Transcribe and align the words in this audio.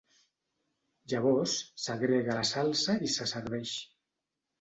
Llavors 1.11 1.53
s'agrega 1.83 2.37
la 2.39 2.45
salsa 2.53 2.95
i 3.09 3.11
se 3.17 3.29
serveix. 3.33 3.75